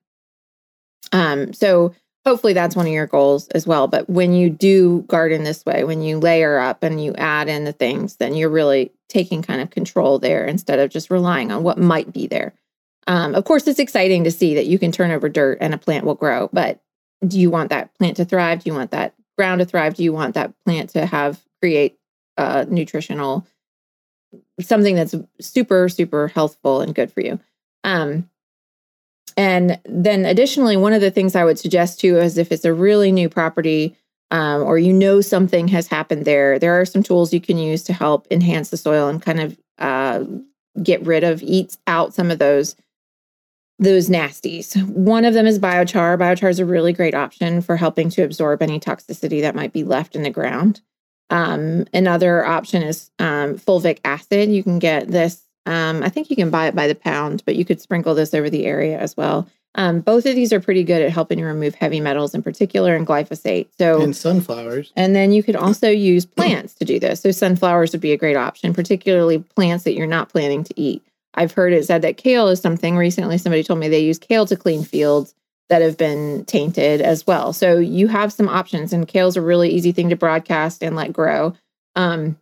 [1.12, 3.88] Um, so hopefully that's one of your goals as well.
[3.88, 7.64] But when you do garden this way, when you layer up and you add in
[7.64, 11.62] the things, then you're really taking kind of control there instead of just relying on
[11.62, 12.54] what might be there.
[13.06, 15.78] Um, of course, it's exciting to see that you can turn over dirt and a
[15.78, 16.80] plant will grow, but
[17.26, 18.64] do you want that plant to thrive?
[18.64, 19.94] Do you want that ground to thrive?
[19.94, 21.98] Do you want that plant to have create
[22.36, 23.46] uh, nutritional
[24.60, 27.38] something that's super super healthful and good for you?
[27.84, 28.28] Um,
[29.36, 32.72] and then additionally, one of the things I would suggest too is if it's a
[32.72, 33.96] really new property
[34.30, 37.82] um, or you know something has happened there, there are some tools you can use
[37.84, 40.24] to help enhance the soil and kind of uh,
[40.82, 42.76] get rid of, eat out some of those
[43.80, 44.80] those nasties.
[44.86, 46.16] One of them is biochar.
[46.16, 49.82] Biochar is a really great option for helping to absorb any toxicity that might be
[49.82, 50.80] left in the ground.
[51.30, 54.50] Um, another option is um, fulvic acid.
[54.50, 57.56] You can get this um, I think you can buy it by the pound, but
[57.56, 59.48] you could sprinkle this over the area as well.
[59.76, 62.94] Um, both of these are pretty good at helping to remove heavy metals in particular
[62.94, 63.68] and glyphosate.
[63.76, 64.92] So And sunflowers.
[64.94, 67.22] and then you could also use plants to do this.
[67.22, 71.02] So sunflowers would be a great option, particularly plants that you're not planning to eat.
[71.34, 74.46] I've heard it said that kale is something recently somebody told me they use kale
[74.46, 75.34] to clean fields
[75.68, 77.52] that have been tainted as well.
[77.52, 81.12] So you have some options and kale's a really easy thing to broadcast and let
[81.12, 81.54] grow.
[81.96, 82.38] Um,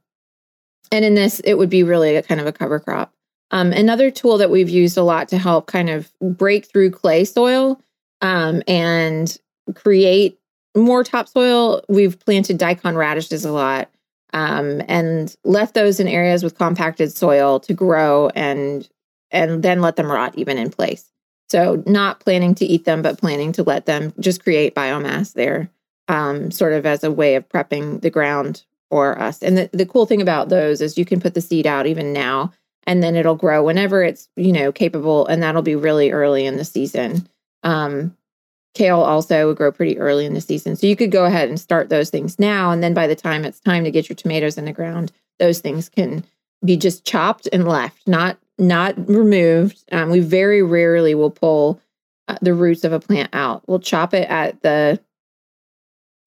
[0.90, 3.12] and in this, it would be really a kind of a cover crop.
[3.50, 7.24] Um, another tool that we've used a lot to help kind of break through clay
[7.24, 7.80] soil
[8.22, 9.38] um, and
[9.74, 10.38] create
[10.76, 13.90] more topsoil, we've planted daikon radishes a lot
[14.32, 18.88] um, and left those in areas with compacted soil to grow and
[19.30, 21.11] and then let them rot even in place.
[21.52, 25.68] So not planning to eat them, but planning to let them just create biomass there,
[26.08, 29.42] um, sort of as a way of prepping the ground for us.
[29.42, 32.14] And the, the cool thing about those is you can put the seed out even
[32.14, 35.26] now and then it'll grow whenever it's, you know, capable.
[35.26, 37.28] And that'll be really early in the season.
[37.64, 38.16] Um,
[38.72, 40.74] kale also would grow pretty early in the season.
[40.74, 42.70] So you could go ahead and start those things now.
[42.70, 45.58] And then by the time it's time to get your tomatoes in the ground, those
[45.58, 46.24] things can
[46.64, 49.82] be just chopped and left, not not removed.
[49.92, 51.80] Um, we very rarely will pull
[52.28, 53.62] uh, the roots of a plant out.
[53.66, 55.00] We'll chop it at the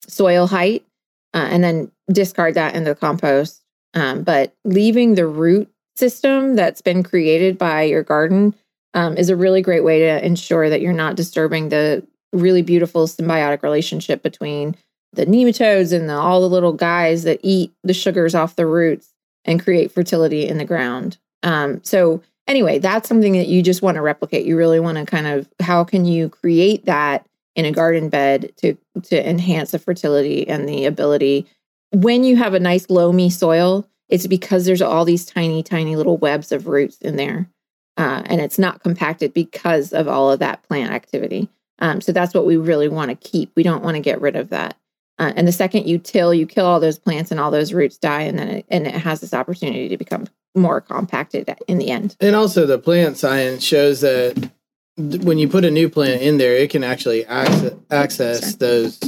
[0.07, 0.85] soil height
[1.33, 3.61] uh, and then discard that in the compost.
[3.93, 8.53] Um, but leaving the root system that's been created by your garden
[8.93, 13.07] um, is a really great way to ensure that you're not disturbing the really beautiful
[13.07, 14.75] symbiotic relationship between
[15.13, 19.13] the nematodes and the, all the little guys that eat the sugars off the roots
[19.45, 21.17] and create fertility in the ground.
[21.45, 24.45] Um, so anyway, that's something that you just want to replicate.
[24.45, 28.51] You really want to kind of how can you create that in a garden bed
[28.57, 31.47] to to enhance the fertility and the ability?
[31.91, 36.17] When you have a nice loamy soil it's because there's all these tiny tiny little
[36.17, 37.49] webs of roots in there
[37.97, 41.49] uh, and it's not compacted because of all of that plant activity.
[41.79, 43.51] Um, so that's what we really want to keep.
[43.55, 44.77] We don't want to get rid of that.
[45.17, 47.97] Uh, and the second you till you kill all those plants and all those roots
[47.97, 51.89] die and then it, and it has this opportunity to become more compacted in the
[51.89, 52.15] end.
[52.19, 54.51] And also, the plant science shows that
[54.97, 58.99] when you put a new plant in there, it can actually access, access those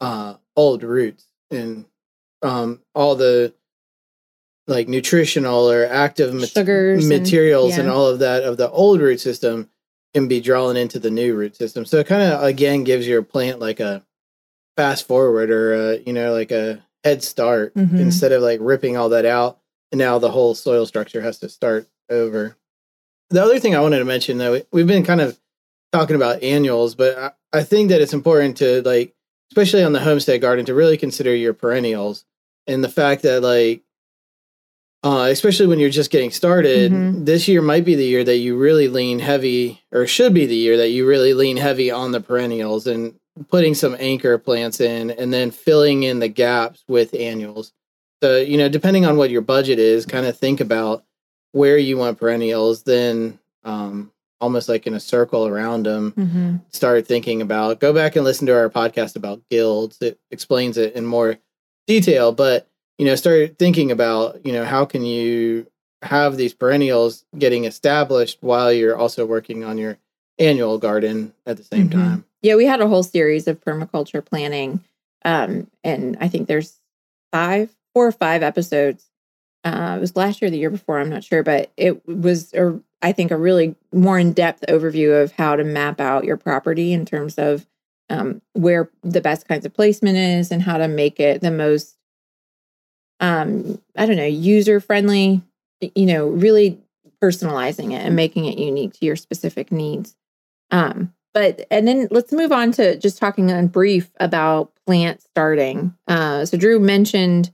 [0.00, 1.84] uh, old roots and
[2.42, 3.52] um, all the
[4.66, 7.92] like nutritional or active Sugars materials and, and, yeah.
[7.92, 9.68] and all of that of the old root system
[10.14, 11.84] can be drawn into the new root system.
[11.84, 14.04] So it kind of again gives your plant like a
[14.76, 17.96] fast forward or a, you know like a head start mm-hmm.
[17.96, 19.58] instead of like ripping all that out
[19.92, 22.56] and now the whole soil structure has to start over.
[23.30, 25.38] The other thing I wanted to mention, though, we've been kind of
[25.92, 29.14] talking about annuals, but I, I think that it's important to like,
[29.52, 32.24] especially on the homestead garden, to really consider your perennials
[32.66, 33.82] and the fact that like
[35.02, 37.24] uh, especially when you're just getting started, mm-hmm.
[37.24, 40.56] this year might be the year that you really lean heavy, or should be the
[40.56, 43.14] year that you really lean heavy on the perennials and
[43.48, 47.72] putting some anchor plants in and then filling in the gaps with annuals.
[48.22, 51.04] So, you know, depending on what your budget is, kind of think about
[51.52, 56.56] where you want perennials, then um, almost like in a circle around them, mm-hmm.
[56.68, 60.00] start thinking about, go back and listen to our podcast about guilds.
[60.00, 61.38] It explains it in more
[61.86, 65.66] detail, but, you know, start thinking about, you know, how can you
[66.02, 69.98] have these perennials getting established while you're also working on your
[70.38, 72.00] annual garden at the same mm-hmm.
[72.00, 72.24] time.
[72.42, 74.82] Yeah, we had a whole series of permaculture planning.
[75.24, 76.74] Um, and I think there's
[77.30, 79.10] five four or five episodes.
[79.64, 82.52] Uh, it was last year, or the year before, I'm not sure, but it was,
[82.54, 86.36] a, I think, a really more in depth overview of how to map out your
[86.36, 87.66] property in terms of
[88.08, 91.96] um, where the best kinds of placement is and how to make it the most,
[93.20, 95.42] um, I don't know, user friendly.
[95.94, 96.78] You know, really
[97.22, 100.14] personalizing it and making it unique to your specific needs.
[100.70, 105.94] Um, but and then let's move on to just talking in brief about plant starting.
[106.06, 107.50] Uh, so Drew mentioned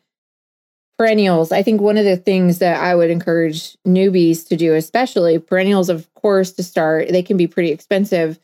[0.99, 5.39] perennials, I think one of the things that I would encourage newbies to do, especially
[5.39, 8.39] perennials, of course, to start, they can be pretty expensive.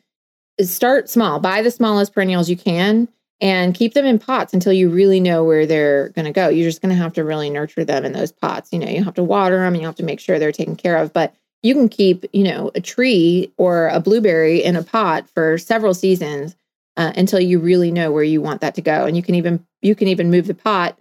[0.61, 3.09] Start small, buy the smallest perennials you can
[3.41, 6.49] and keep them in pots until you really know where they're going to go.
[6.49, 8.73] You're just going to have to really nurture them in those pots.
[8.73, 10.77] You know, you have to water them and you have to make sure they're taken
[10.77, 11.13] care of.
[11.13, 15.59] But you can keep, you know, a tree or a blueberry in a pot for
[15.59, 16.55] several seasons
[16.97, 19.07] uh, until you really know where you want that to go.
[19.07, 20.99] And you can even you can even move the pot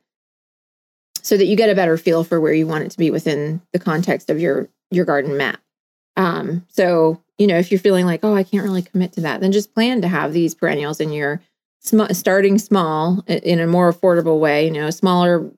[1.21, 3.61] so that you get a better feel for where you want it to be within
[3.73, 5.61] the context of your your garden map.
[6.17, 9.41] Um, so you know, if you're feeling like, oh, I can't really commit to that,
[9.41, 11.41] then just plan to have these perennials in your
[11.79, 14.65] sm- starting small in a more affordable way.
[14.65, 15.49] You know, a smaller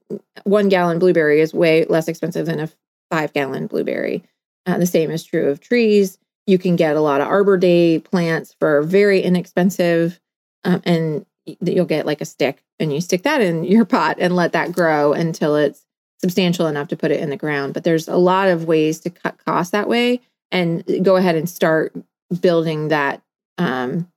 [0.45, 2.69] one gallon blueberry is way less expensive than a
[3.11, 4.23] five gallon blueberry.
[4.65, 6.17] Uh, the same is true of trees.
[6.47, 10.19] You can get a lot of Arbor Day plants for very inexpensive,
[10.63, 14.35] um, and you'll get like a stick and you stick that in your pot and
[14.35, 15.85] let that grow until it's
[16.19, 17.73] substantial enough to put it in the ground.
[17.73, 21.49] But there's a lot of ways to cut costs that way and go ahead and
[21.49, 21.93] start
[22.39, 23.21] building that.
[23.57, 24.09] Um,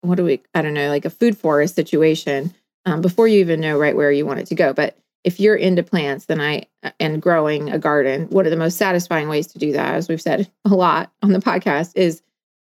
[0.00, 2.54] what do we, I don't know, like a food forest situation
[2.84, 4.72] um, before you even know right where you want it to go.
[4.72, 6.66] But if you're into plants, then I,
[7.00, 10.22] and growing a garden, one of the most satisfying ways to do that, as we've
[10.22, 12.22] said a lot on the podcast, is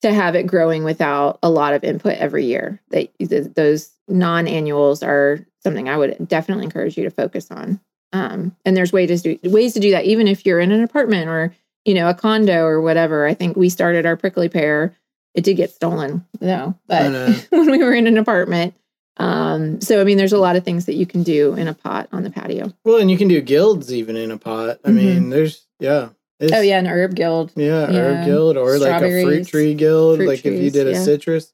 [0.03, 2.81] to have it growing without a lot of input every year.
[2.91, 3.09] That
[3.55, 7.81] those non-annuals are something I would definitely encourage you to focus on.
[8.13, 10.83] Um, and there's ways to do ways to do that, even if you're in an
[10.83, 13.27] apartment or you know a condo or whatever.
[13.27, 14.97] I think we started our prickly pear.
[15.35, 18.75] It did get stolen, though, but when we were in an apartment.
[19.19, 21.75] Um, so I mean, there's a lot of things that you can do in a
[21.75, 22.73] pot on the patio.
[22.85, 24.79] Well, and you can do guilds even in a pot.
[24.85, 24.95] I Mhm.
[24.95, 26.11] mean, there's yeah.
[26.43, 27.53] It's, Oh yeah, an herb guild.
[27.57, 27.99] Yeah, Yeah.
[28.01, 30.19] herb guild or like a fruit tree guild.
[30.19, 31.03] fruit like if you did a yeah.
[31.03, 31.53] citrus.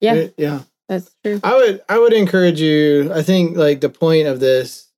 [0.00, 0.60] Yeah, It- yeah.
[0.88, 1.40] that's true.
[1.42, 3.10] I would I would encourage you.
[3.12, 4.88] I think like the point of this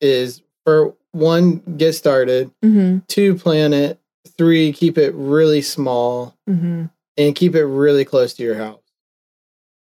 [0.00, 2.50] is for one, get started.
[2.64, 2.98] Mm-hmm.
[3.08, 3.98] Two, plan it.
[4.36, 6.86] Three, keep it really small Mm-hmm.
[7.16, 8.80] and keep it really close to your house.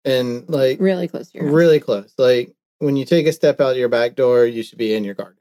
[0.04, 1.54] And like Really close to your house.
[1.54, 2.12] really close.
[2.16, 5.14] Like when you take a step out your back door, you should be in your
[5.14, 5.37] garden.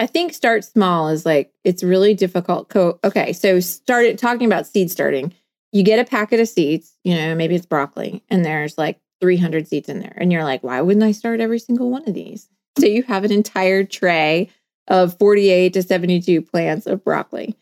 [0.00, 2.70] I think start small is like it's really difficult.
[2.70, 5.34] Co- okay, so start talking about seed starting.
[5.72, 9.68] You get a packet of seeds, you know, maybe it's broccoli, and there's like 300
[9.68, 12.48] seeds in there, and you're like, why wouldn't I start every single one of these?
[12.78, 14.48] So you have an entire tray
[14.88, 17.54] of 48 to 72 plants of broccoli.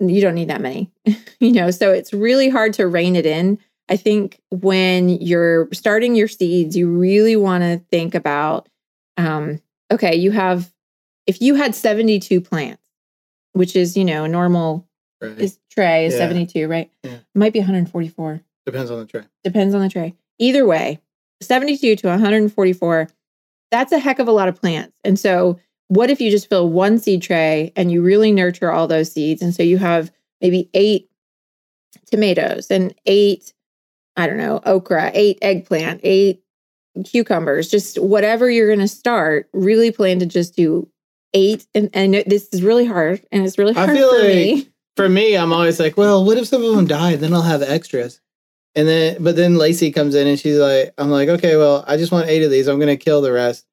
[0.00, 0.90] You don't need that many,
[1.38, 1.70] you know.
[1.70, 3.60] So it's really hard to rein it in.
[3.88, 8.68] I think when you're starting your seeds, you really want to think about,
[9.16, 10.68] um, okay, you have
[11.30, 12.82] if you had 72 plants,
[13.52, 14.88] which is, you know, a normal
[15.22, 15.38] Right.
[15.38, 16.18] is tray is Yeah.
[16.20, 16.90] 72, right?
[17.04, 17.12] Yeah.
[17.12, 18.40] It might be 144.
[18.66, 19.22] Depends on the tray.
[19.44, 20.14] Depends on the tray.
[20.40, 20.98] Either way,
[21.40, 23.08] 72 to 144,
[23.70, 24.92] that's a heck of a lot of plants.
[25.04, 28.88] And so, what if you just fill one seed tray and you really nurture all
[28.88, 29.40] those seeds?
[29.40, 31.08] And so you have maybe eight
[32.06, 33.52] tomatoes and eight,
[34.16, 36.42] I don't know, okra, eight eggplant, eight
[37.04, 40.88] cucumbers, just whatever you're going to start, really plan to just do
[41.34, 41.66] eight.
[41.74, 43.22] And, and this is really hard.
[43.32, 44.68] And it's really I hard feel for like- me.
[44.96, 47.16] For me, I'm always like, well, what if some of them die?
[47.16, 48.20] Then I'll have extras.
[48.74, 51.96] And then, but then Lacey comes in and she's like, I'm like, okay, well, I
[51.96, 52.66] just want eight of these.
[52.68, 53.64] I'm going to kill the rest.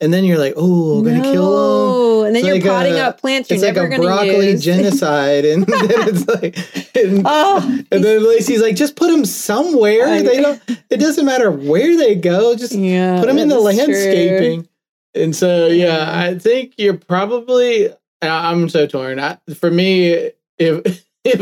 [0.00, 2.26] And then you're like, oh, I'm going to kill them.
[2.28, 4.64] And then It's you're like potting a- up plants you're It's like a broccoli use.
[4.64, 5.44] genocide.
[5.44, 6.56] And then it's like,
[6.96, 10.06] and, oh, and then Lacey's like, just put them somewhere.
[10.08, 12.56] I- they don't, it doesn't matter where they go.
[12.56, 14.62] Just yeah, put them in the landscaping.
[14.62, 14.69] true.
[15.14, 17.90] And so, yeah, I think you're probably.
[18.22, 19.18] I'm so torn.
[19.18, 21.40] I, for me, if if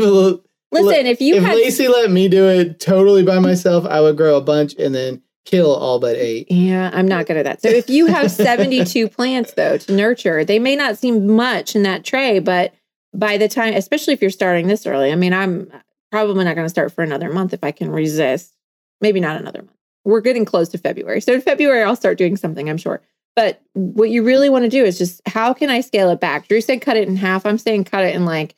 [0.71, 4.17] Listen, if you if had Lacey let me do it totally by myself, I would
[4.17, 6.51] grow a bunch and then kill all but eight.
[6.51, 7.61] Yeah, I'm not good at that.
[7.61, 11.83] So if you have 72 plants though to nurture, they may not seem much in
[11.83, 12.73] that tray, but
[13.13, 15.71] by the time, especially if you're starting this early, I mean, I'm
[16.11, 18.55] probably not going to start for another month if I can resist.
[19.01, 19.77] Maybe not another month.
[20.05, 21.21] We're getting close to February.
[21.21, 23.01] So in February, I'll start doing something, I'm sure.
[23.35, 26.47] But what you really want to do is just how can I scale it back?
[26.47, 27.45] Drew said cut it in half.
[27.45, 28.55] I'm saying cut it in like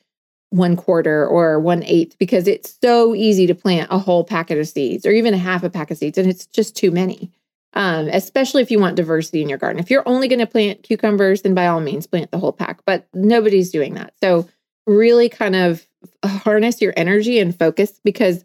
[0.52, 4.68] one quarter or one eighth because it's so easy to plant a whole packet of
[4.68, 7.32] seeds or even a half a pack of seeds and it's just too many
[7.74, 10.84] um, especially if you want diversity in your garden if you're only going to plant
[10.84, 14.48] cucumbers then by all means plant the whole pack but nobody's doing that so
[14.86, 15.88] really kind of
[16.26, 18.44] harness your energy and focus because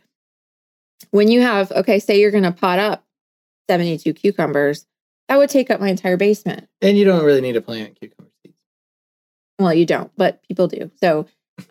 [1.10, 3.04] when you have okay say you're going to pot up
[3.68, 4.86] 72 cucumbers
[5.28, 8.30] that would take up my entire basement And you don't really need to plant cucumber
[8.44, 8.56] seeds.
[9.58, 11.26] well you don't but people do so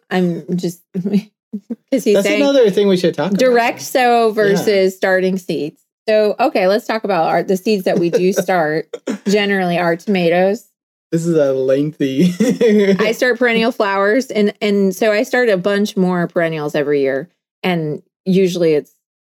[0.09, 3.39] i'm just because he's That's saying another thing we should talk about.
[3.39, 5.81] direct sow versus starting seeds.
[6.07, 8.95] So, okay, let's talk about our, the seeds that we do start.
[9.27, 10.67] generally, are tomatoes.
[11.11, 12.31] This is a lengthy.
[12.99, 17.29] I start perennial flowers, and and so I start a bunch more perennials every year,
[17.63, 18.91] and usually it's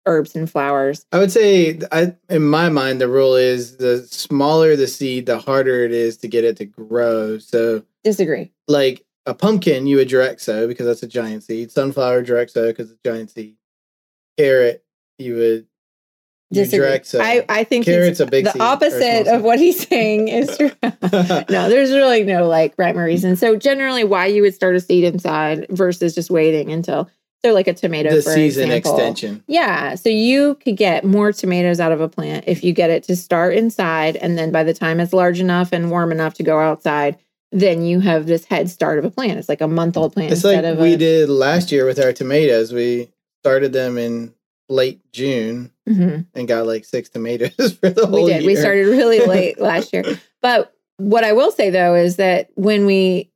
[0.06, 1.04] herbs and flowers.
[1.12, 5.38] I would say, I in my mind, the rule is the smaller the seed, the
[5.38, 7.38] harder it is to get it to grow.
[7.38, 8.52] So, Disagree.
[8.68, 11.70] like a pumpkin, you would direct sow because that's a giant seed.
[11.72, 13.56] Sunflower direct sow because it's a giant seed.
[14.38, 14.84] Carrot,
[15.18, 15.66] you would
[16.52, 16.86] Disagree.
[16.86, 17.20] direct sow.
[17.20, 20.28] I I think Carrot's a big the seed, or a opposite of what he's saying
[20.28, 20.70] is true.
[20.82, 23.34] no, there's really no like rhyme or reason.
[23.34, 27.10] So generally, why you would start a seed inside versus just waiting until
[27.44, 28.96] so like a tomato the season example.
[28.98, 29.44] extension.
[29.46, 29.94] Yeah.
[29.94, 33.16] So you could get more tomatoes out of a plant if you get it to
[33.16, 34.16] start inside.
[34.16, 37.18] And then by the time it's large enough and warm enough to go outside,
[37.52, 39.38] then you have this head start of a plant.
[39.38, 41.98] It's like a month old plant It's instead like we a, did last year with
[42.00, 42.72] our tomatoes.
[42.72, 43.10] We
[43.42, 44.34] started them in
[44.68, 46.26] late June Mhm.
[46.34, 48.44] and got like six tomatoes for the whole We did.
[48.46, 50.02] We started really late last year.
[50.42, 53.30] But what I will say though is that when we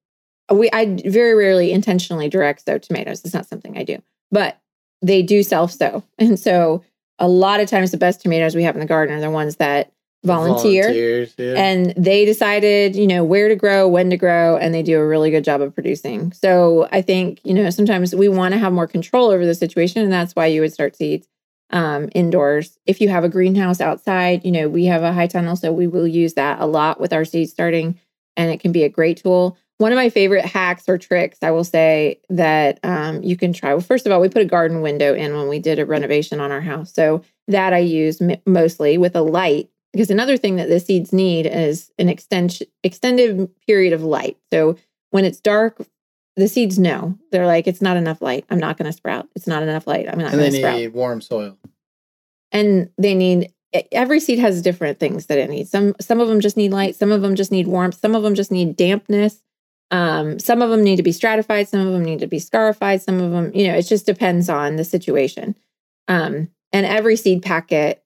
[0.50, 3.22] we I very rarely intentionally direct sow tomatoes.
[3.24, 4.02] It's not something I do.
[4.30, 4.58] But
[5.02, 6.04] they do self sow.
[6.18, 6.84] And so
[7.18, 9.56] a lot of times the best tomatoes we have in the garden are the ones
[9.56, 9.92] that
[10.24, 11.26] volunteer.
[11.38, 11.54] Yeah.
[11.54, 15.06] And they decided, you know, where to grow, when to grow, and they do a
[15.06, 16.32] really good job of producing.
[16.32, 20.02] So I think, you know, sometimes we want to have more control over the situation,
[20.02, 21.26] and that's why you would start seeds
[21.70, 22.78] um, indoors.
[22.86, 25.86] If you have a greenhouse outside, you know, we have a high tunnel, so we
[25.86, 27.98] will use that a lot with our seed starting,
[28.36, 29.56] and it can be a great tool.
[29.80, 33.70] One of my favorite hacks or tricks, I will say, that um, you can try.
[33.72, 36.38] Well, first of all, we put a garden window in when we did a renovation
[36.38, 36.92] on our house.
[36.92, 41.12] So that I use m- mostly with a light because another thing that the seeds
[41.14, 44.36] need is an extension extended period of light.
[44.52, 44.76] So
[45.12, 45.80] when it's dark,
[46.36, 48.44] the seeds know they're like it's not enough light.
[48.50, 49.28] I'm not going to sprout.
[49.34, 50.06] It's not enough light.
[50.08, 50.74] I'm not going to sprout.
[50.74, 51.56] And they need warm soil.
[52.52, 53.52] and they need
[53.92, 55.70] every seed has different things that it needs.
[55.70, 56.96] Some some of them just need light.
[56.96, 57.98] Some of them just need warmth.
[57.98, 59.42] Some of them just need dampness.
[59.90, 61.68] Um, some of them need to be stratified.
[61.68, 63.02] Some of them need to be scarified.
[63.02, 65.56] Some of them, you know, it just depends on the situation.
[66.08, 68.02] Um, and every seed packet,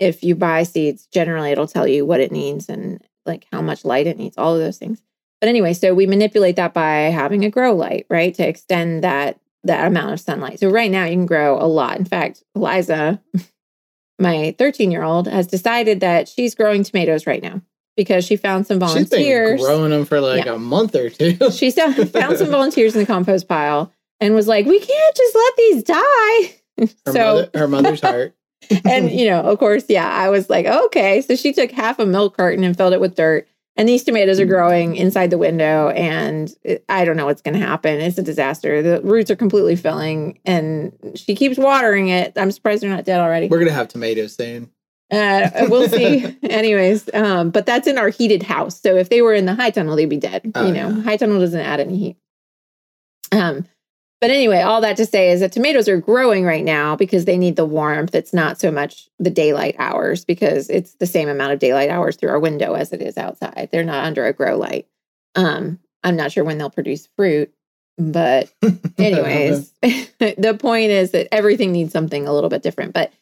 [0.00, 3.84] if you buy seeds, generally it'll tell you what it needs and like how much
[3.84, 5.02] light it needs, all of those things.
[5.40, 9.38] But anyway, so we manipulate that by having a grow light, right, to extend that
[9.64, 10.60] that amount of sunlight.
[10.60, 11.98] So right now you can grow a lot.
[11.98, 13.20] In fact, Eliza,
[14.18, 17.60] my 13 year old, has decided that she's growing tomatoes right now
[17.98, 19.60] because she found some She's been volunteers.
[19.60, 21.36] growing them for like a month or two.
[21.50, 25.56] She found some volunteers in the compost pile and was like, "We can't just let
[25.56, 26.54] these die."
[27.06, 28.36] her, so mother, her mother's heart.
[28.84, 31.20] and you know, of course, yeah, I was like, okay.
[31.22, 33.48] So she took half a milk carton and filled it with dirt.
[33.76, 34.50] And these tomatoes are mm.
[34.50, 38.00] growing inside the window, and it- I don't know what's going to happen.
[38.00, 38.80] It's a disaster.
[38.80, 42.32] The roots are completely filling, and she keeps watering it.
[42.36, 43.48] I'm surprised they're not dead already.
[43.48, 44.70] We're gonna have tomatoes soon.
[45.10, 46.36] Uh, we'll see.
[46.42, 48.80] Anyways, um, but that's in our heated house.
[48.80, 50.52] So if they were in the high tunnel, they'd be dead.
[50.54, 51.02] Oh, you know, yeah.
[51.02, 52.16] high tunnel doesn't add any heat.
[53.32, 53.66] Um,
[54.20, 57.38] but anyway, all that to say is that tomatoes are growing right now because they
[57.38, 58.14] need the warmth.
[58.14, 62.16] It's not so much the daylight hours because it's the same amount of daylight hours
[62.16, 63.68] through our window as it is outside.
[63.70, 64.88] They're not under a grow light.
[65.36, 67.52] Um, I'm not sure when they'll produce fruit,
[67.96, 68.52] but
[68.98, 72.94] anyways, the point is that everything needs something a little bit different.
[72.94, 73.12] But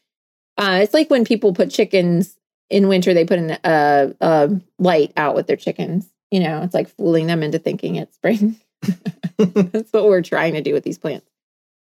[0.57, 2.36] uh, it's like when people put chickens
[2.70, 6.09] in winter, they put in a, a light out with their chickens.
[6.30, 8.61] You know, it's like fooling them into thinking it's spring.
[9.38, 11.26] That's what we're trying to do with these plants.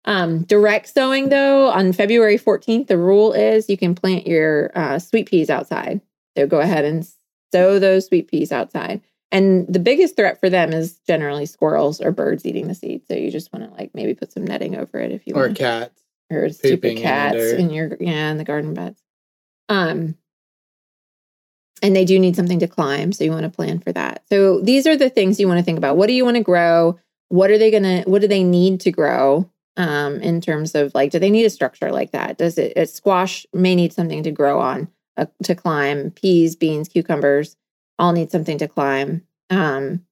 [0.04, 4.98] Um, direct sowing, though, on February 14th, the rule is you can plant your uh,
[4.98, 6.00] sweet peas outside.
[6.36, 7.06] So go ahead and
[7.52, 9.00] sow those sweet peas outside.
[9.32, 13.02] And the biggest threat for them is generally squirrels or birds eating the seed.
[13.08, 15.46] So you just want to like maybe put some netting over it if you or
[15.46, 16.00] want cats.
[16.30, 17.60] Or stupid in cats dirt.
[17.60, 19.02] in your yeah in the garden beds.
[19.68, 20.16] Um,
[21.82, 24.22] and they do need something to climb, so you want to plan for that.
[24.30, 25.96] So these are the things you want to think about.
[25.96, 26.98] What do you want to grow?
[27.28, 28.02] What are they gonna?
[28.02, 29.50] What do they need to grow?
[29.78, 32.38] Um, in terms of like, do they need a structure like that?
[32.38, 32.72] Does it?
[32.76, 36.12] A squash may need something to grow on, uh, to climb.
[36.12, 37.56] Peas, beans, cucumbers
[37.98, 39.22] all need something to climb.
[39.50, 40.04] Um,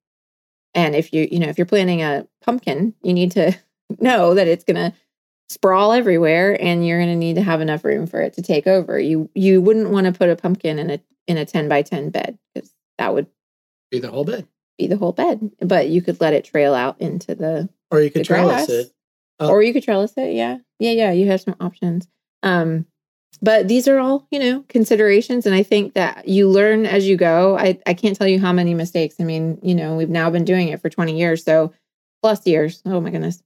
[0.75, 3.57] and if you you know if you're planting a pumpkin, you need to
[4.01, 4.93] know that it's gonna
[5.49, 8.67] sprawl everywhere and you're going to need to have enough room for it to take
[8.67, 11.83] over you you wouldn't want to put a pumpkin in a in a 10 by
[11.83, 13.27] 10 bed because that would
[13.91, 14.47] Be the whole bed.
[14.79, 18.11] be the whole bed but you could let it trail out into the Or you
[18.11, 18.69] could trellis grass.
[18.69, 18.93] it.
[19.39, 19.49] Oh.
[19.51, 22.09] or you could trellis it yeah yeah yeah you have some options
[22.43, 22.87] um
[23.43, 27.17] but these are all you know considerations and i think that you learn as you
[27.17, 30.31] go i i can't tell you how many mistakes i mean you know we've now
[30.31, 31.73] been doing it for 20 years so
[32.23, 33.43] plus years oh my goodness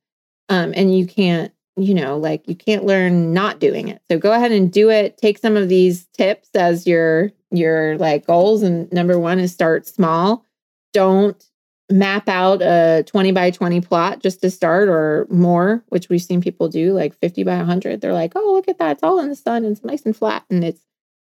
[0.50, 4.02] um and you can't you know like you can't learn not doing it.
[4.10, 5.16] So go ahead and do it.
[5.16, 8.62] Take some of these tips as your your like goals.
[8.62, 10.44] And number one is start small.
[10.92, 11.42] Don't
[11.90, 16.42] map out a 20 by 20 plot just to start or more which we've seen
[16.42, 18.92] people do like 50 by 100 they're like oh look at that.
[18.92, 20.44] It's all in the sun and it's nice and flat.
[20.50, 20.82] And it's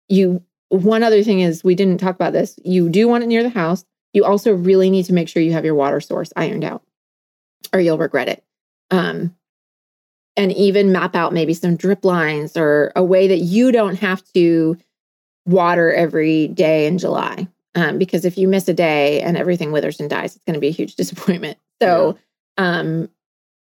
[0.09, 2.59] you one other thing is we didn't talk about this.
[2.65, 3.85] You do want it near the house.
[4.13, 6.83] You also really need to make sure you have your water source ironed out
[7.73, 8.45] or you'll regret it.
[8.91, 9.35] Um
[10.39, 14.23] and even map out maybe some drip lines or a way that you don't have
[14.35, 14.79] to
[15.45, 17.49] water every day in July.
[17.75, 20.61] Um, because if you miss a day and everything withers and dies, it's going to
[20.61, 21.59] be a huge disappointment.
[21.83, 22.17] So,
[22.57, 23.11] um,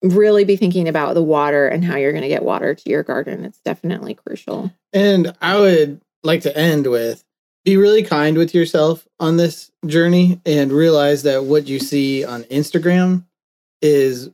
[0.02, 3.04] really be thinking about the water and how you're going to get water to your
[3.04, 3.44] garden.
[3.44, 4.72] It's definitely crucial.
[4.92, 7.24] And I would like to end with
[7.64, 12.42] be really kind with yourself on this journey and realize that what you see on
[12.44, 13.24] Instagram
[13.80, 14.30] is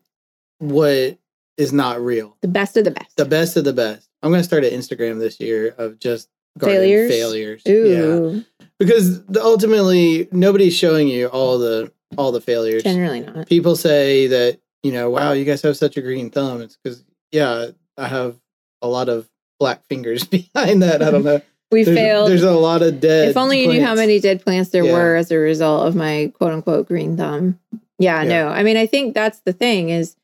[0.58, 1.18] what
[1.58, 2.36] is not real.
[2.40, 3.16] The best of the best.
[3.16, 4.08] The best of the best.
[4.22, 6.28] I'm going to start an Instagram this year of just
[6.58, 7.10] Failures?
[7.10, 7.62] failures.
[7.68, 8.44] Ooh,
[8.78, 12.82] Because ultimately nobody's showing you all the all the failures.
[12.82, 13.46] generally not.
[13.46, 16.62] People say that, you know, wow, you guys have such a green thumb.
[16.62, 18.36] It's cuz yeah, I have
[18.82, 19.28] a lot of
[19.60, 21.02] black fingers behind that.
[21.02, 21.40] I don't know.
[21.70, 22.30] we there's, failed.
[22.30, 23.28] There's a lot of dead.
[23.28, 24.92] if only you knew how many dead plants there Yeah.
[24.94, 27.58] were as a result of my quote unquote green thumb.
[28.00, 28.28] Yeah, Yeah.
[28.28, 28.48] no.
[28.48, 30.16] I mean, I think that's the thing is,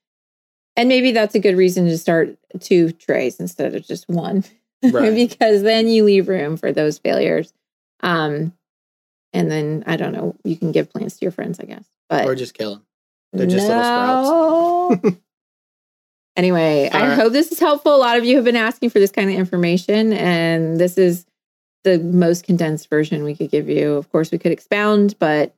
[0.76, 4.44] and maybe that's a good reason to start two trays instead of just one,
[4.82, 5.14] Right.
[5.14, 7.52] because then you leave room for those failures.
[8.00, 8.52] Um,
[9.32, 11.84] and then I don't know, you can give plants to your friends, I guess.
[12.08, 12.86] But or just kill them.
[13.32, 15.16] They're just little sprouts.
[16.36, 17.14] anyway, All I right.
[17.18, 17.94] hope this is helpful.
[17.94, 21.26] A lot of you have been asking for this kind of information, and this is
[21.84, 23.94] the most condensed version we could give you.
[23.94, 25.54] Of course, we could expound, but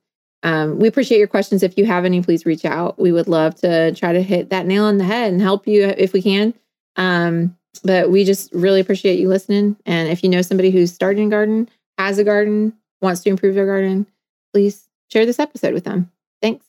[0.47, 1.61] um, we appreciate your questions.
[1.61, 2.97] If you have any, please reach out.
[2.97, 5.83] We would love to try to hit that nail on the head and help you
[5.83, 6.53] if we can.
[6.95, 9.75] Um, but we just really appreciate you listening.
[9.85, 11.67] And if you know somebody who's starting a garden,
[11.97, 12.71] has a garden,
[13.01, 14.07] wants to improve their garden,
[14.53, 16.09] please share this episode with them.
[16.41, 16.65] Thanks.